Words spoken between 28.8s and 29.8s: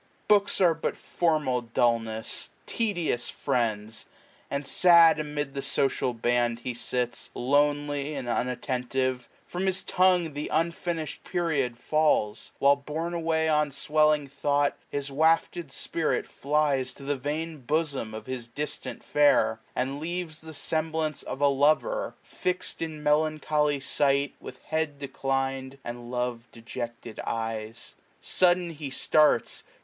starts.